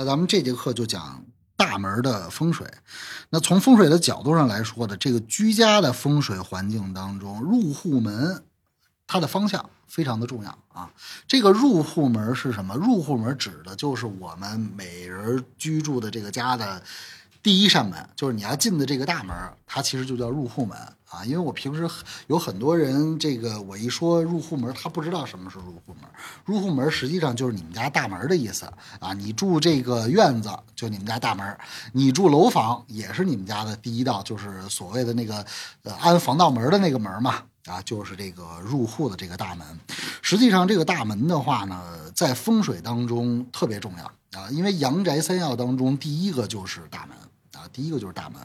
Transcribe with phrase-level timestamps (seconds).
[0.00, 1.22] 那咱们这节课就讲
[1.56, 2.66] 大门的风水。
[3.28, 8.42] 那从风水的角度上来说的，这个居家的风水环境当中，入户门
[9.06, 10.90] 它的方向非常的重要啊。
[11.28, 12.74] 这个入户门是什么？
[12.76, 16.82] 入户门指的就是我们每人居住的这个家的。
[17.42, 19.34] 第一扇门就是你要进的这个大门，
[19.66, 20.76] 它其实就叫入户门
[21.08, 21.24] 啊。
[21.24, 21.88] 因为我平时
[22.26, 26.02] 有很多人，这个我一说入户门，他不知道什么是入户门。
[26.44, 29.14] 入户门实际上就是你们家大门的意思啊。
[29.14, 31.56] 你住这个院子就你们家大门，
[31.92, 35.44] 你住楼房也是你们家的第一道，就是所谓的那个
[35.98, 39.66] 安防盗门的那个门嘛啊，就是这个入户的这个大门。
[40.20, 47.16] 实际上这个大门的话呢，在风水当中特别重要啊，因为阳宅三要当中第一个就是大门。
[47.52, 48.40] 啊，第一个就是大门，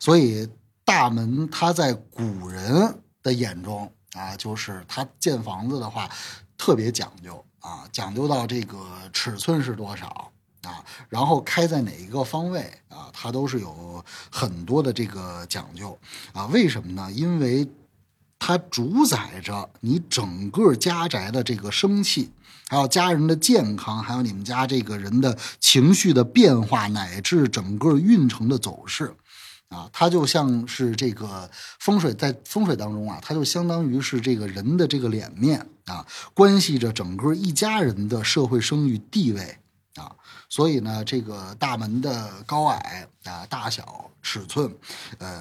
[0.00, 0.48] 所以
[0.82, 6.10] 大门它在古人的眼中啊，就是他建房子的话
[6.56, 15.96] 特别讲究啊，讲究到这个尺寸是多少啊，然后开在哪一个方位啊，它都是有很多的这个讲究
[16.32, 16.46] 啊。
[16.46, 17.12] 为什么呢？
[17.12, 17.68] 因为
[18.38, 22.30] 它主宰着你整个家宅的这个生气。
[22.68, 29.14] 还有家人的健康，还有你们家这个人的情绪的变化，乃至整个运程的走势，
[29.68, 39.58] 啊，它就像是这个风水，在风水当中啊，它就相当于是这个人的这个脸面啊，关系着整个一家人的社会声誉地位
[39.94, 40.10] 啊。
[40.48, 44.74] 所以呢，这个大门的高矮啊、大小、尺寸，
[45.18, 45.40] 呃，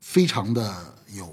[0.00, 1.28] 非常的有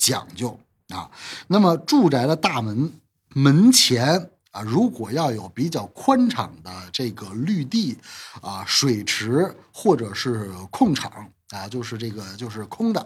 [0.00, 1.08] 讲究啊。
[1.46, 2.92] 那么住宅的大门。
[3.32, 7.96] 门前啊，如果要有比较宽敞的这个绿地
[8.40, 13.00] 啊、水池或者是空场啊，就是这个就是空的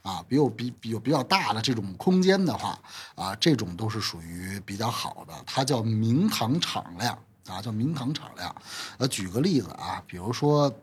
[0.00, 2.78] 啊，比有比比有比较大的这种空间的话
[3.14, 8.56] 啊，这种都是属于比较好的，它叫明堂敞亮啊，叫明堂敞亮。
[8.96, 10.74] 呃，举个例子啊，比如说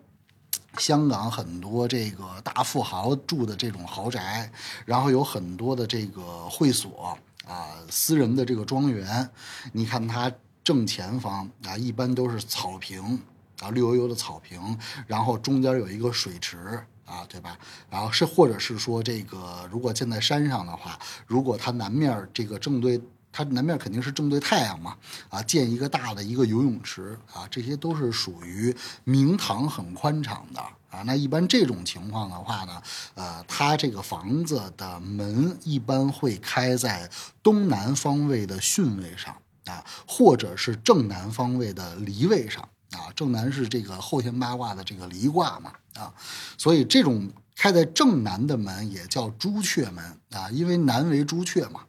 [0.77, 4.51] 香港很多这个大富豪住的这种豪宅，
[4.85, 7.17] 然后有很多的这个会所。
[7.45, 9.29] 啊，私人的这个庄园，
[9.73, 10.31] 你看它
[10.63, 13.19] 正前方啊，一般都是草坪
[13.59, 16.57] 啊，绿油油的草坪，然后中间有一个水池
[17.05, 17.57] 啊，对吧？
[17.89, 20.97] 然后是或者是说这个，如果建在山上的话，
[21.27, 23.01] 如果它南面这个正对。
[23.33, 24.95] 它南面肯定是正对太阳嘛，
[25.27, 28.73] 啊，建一个大的一个游泳池啊，这些都是属于
[29.03, 30.61] 明堂很宽敞的
[30.91, 31.01] 啊。
[31.05, 32.81] 那一般这种情况的话呢，
[33.15, 37.09] 呃，它这个房子的门一般会开在
[37.41, 39.35] 东南方位的巽位上
[39.65, 42.61] 啊，或者是正南方位的离位上
[42.91, 43.09] 啊。
[43.15, 46.13] 正南是这个后天八卦的这个离卦嘛啊，
[46.57, 47.31] 所以这种。
[47.55, 51.81] 开在正南的门也叫朱雀门啊，因为南为朱雀嘛，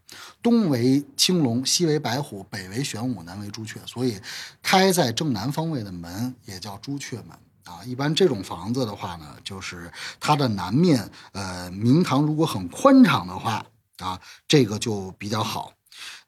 [0.42, 4.20] 东为青龙，西为白虎，北为玄武，南为朱雀，所以
[4.62, 7.30] 开在正南方位的门也叫朱雀门
[7.64, 7.82] 啊。
[7.84, 13.64] 一般这种房子的话呢，就是它的南面，呃，明堂如果很宽敞的话
[13.98, 15.72] 啊，这个就比较好。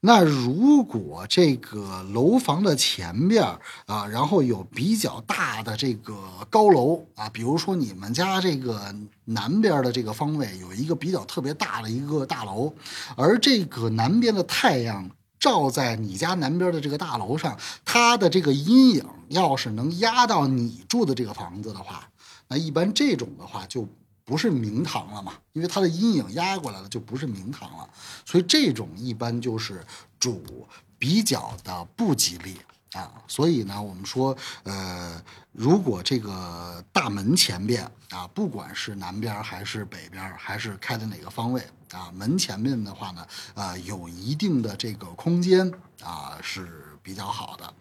[0.00, 3.42] 那如果这个楼房的前边
[3.86, 6.14] 啊，然后有比较大的这个
[6.50, 8.94] 高楼啊，比如说你们家这个
[9.24, 12.72] 南边的这个方位有一个比较特别大的一个大楼，
[13.16, 15.10] 而这个南边的太阳
[15.40, 22.08] 照在你家南边的这个大楼上，它的这个阴影要是能压到你住的这个房子的话，
[22.48, 23.88] 那一般这种的话就。
[24.26, 25.32] 不是明堂了嘛？
[25.52, 27.88] 因为它的阴影压过来了，就不是明堂了。
[28.24, 29.86] 所以这种一般就是
[30.18, 30.66] 主
[30.98, 32.56] 比较的不吉利
[32.92, 33.12] 啊。
[33.28, 35.22] 所以呢，我们说，呃，
[35.52, 41.62] 如果这个大门前边啊，不管是南边还是北边，还是开在哪个方位
[41.92, 45.72] 啊，门前面的话呢，啊，有一定的这个空间
[46.02, 46.68] 啊，是
[47.00, 47.72] 比较好的。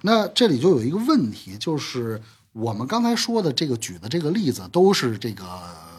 [0.00, 2.22] 那这里就有一个问题，就是
[2.54, 5.89] 我们刚才说的这个举的这个例子都是这个。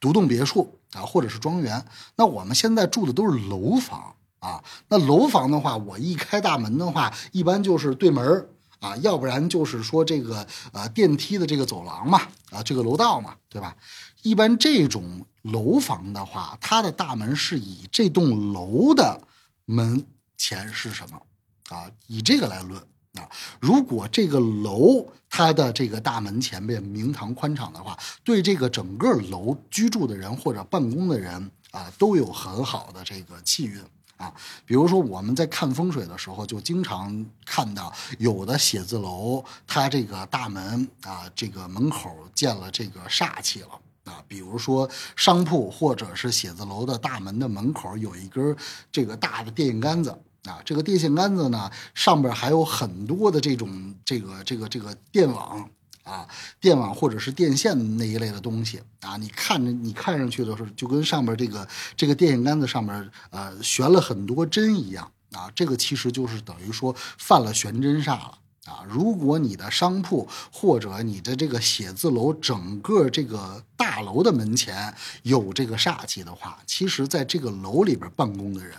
[0.00, 1.84] 独栋别墅啊，或者是庄园，
[2.16, 4.62] 那我们现在住的都是楼房啊。
[4.88, 8.48] 那楼房的话，我一开大门的话，一般就是对门
[8.80, 13.76] 啊，要不然就是说这个呃电梯的这个走廊嘛，啊这个楼道嘛，对吧？
[14.22, 19.20] 一般这种楼房的话，它的大门是以这栋楼的
[19.64, 20.04] 门
[20.36, 21.22] 前是什么
[21.70, 21.90] 啊？
[22.06, 22.82] 以这个来论。
[23.16, 23.28] 啊，
[23.60, 33.80] 如果这个楼它的这个大门前面明堂宽敞的话，对这个整个楼居住的人或者办公的人啊，都有很好的这个气运
[34.16, 34.32] 啊。
[34.64, 44.22] 比如说我们在看风水的时候，就经常看到有的写字楼，它这个大门啊，这个门口见了这个煞气了啊。
[44.28, 48.56] 比如说商铺或者是写字楼的大门的门口有一根
[48.92, 50.16] 这个大的电线杆子。
[50.46, 55.68] 啊，这个电线杆子呢，上边还有很多的这种这个这个这个电网
[56.04, 56.26] 啊，
[56.60, 61.66] 电网或者是电线那一类的东西啊，你看着你看上去的时候，就跟上边这个
[61.96, 68.38] 这个电线杆子上面呃悬了很多针一样啊，这个其实就是等于说犯了悬针煞了。
[68.66, 74.92] 啊，如果你的商铺或者你的这个写字楼整个这个大楼的门前
[75.22, 78.76] 有这个煞气的话，其实在这个楼里边办公的人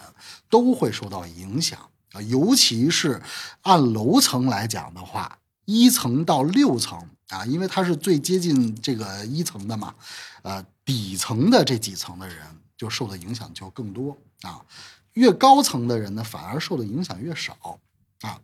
[0.49, 1.79] 都会受到影响
[2.11, 3.21] 啊，尤其是
[3.61, 9.95] 按楼层来讲的话，一层到六层啊，因为它是最接近这个一层的嘛，
[10.41, 12.37] 呃，底层的这几层的人
[12.77, 14.61] 就受的影响就更多啊，
[15.13, 17.79] 越高层的人呢，反而受的影响越少
[18.21, 18.41] 啊。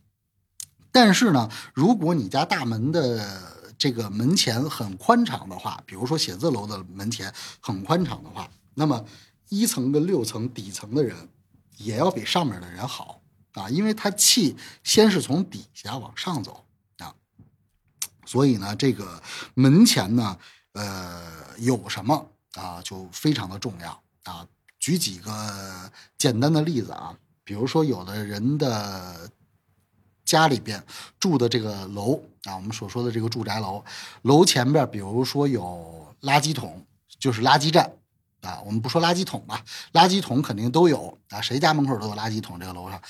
[0.94, 9.04] 但是呢，如果你家大门的这个门前很宽敞的话，比如说写字楼的门前很宽敞的话，那么
[9.50, 11.28] 一层跟六层底层的人
[11.78, 13.20] 也要比上面的人好
[13.54, 16.64] 啊，因为他气先是从底下往上走
[17.00, 17.12] 啊，
[18.28, 19.20] 所以呢，这个
[19.56, 20.38] 门前呢，
[20.74, 24.48] 呃，有什么啊，就非常的重要啊。
[24.80, 29.32] 举几个简单的例子啊，比如说有的人的。
[30.26, 30.82] 家里边
[31.20, 33.84] 住的这个楼啊，我们所说的这个住宅楼，
[34.24, 36.86] 楼前边比如说有垃圾桶，
[37.20, 37.92] 就是垃圾站
[38.42, 38.62] 啊。
[38.66, 42.60] 我们不说垃圾桶吧，垃圾桶肯定都有啊，谁家门口都有垃圾桶。
[42.60, 43.02] 这个楼上，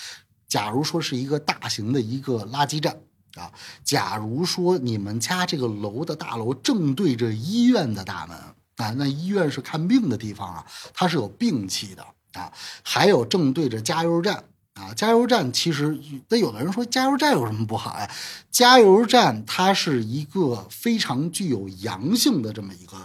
[0.48, 2.98] 假如说是一个大型的一个垃圾站
[3.36, 3.52] 啊，
[3.84, 8.38] 假如说你们家这个楼的大楼正对着医院的大门
[8.78, 12.52] 啊，那医院是看病的地方啊，它是有病气的啊，
[12.84, 14.44] 还有正对着加油站。
[14.76, 16.00] 啊，加油站其实
[16.30, 18.10] 那有的人说加油站有什么不好呀？
[18.50, 22.98] 加油站它是一个非常具有阳性的这么一个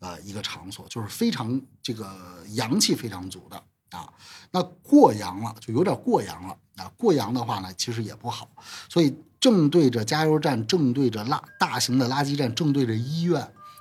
[0.00, 2.10] 呃一个场所，就是非常这个
[2.52, 4.08] 阳气非常足的啊。
[4.52, 8.48] 那过阳了就有点过阳了啊，过阳的话呢，其实也不好。
[8.88, 13.38] 所以正对着加油站，正对着垃大型的垃圾站，正对着医院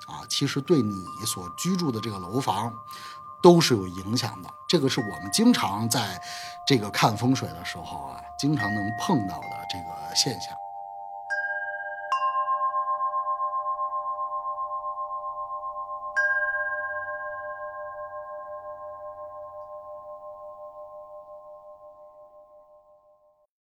[0.08, 0.94] 啊，其实对你
[1.26, 2.74] 所居住的这个楼房。
[3.42, 6.22] 都是有影响的，这个是我们经常在
[6.66, 10.56] 这个看风水的时候啊，经常能碰到的这个现象。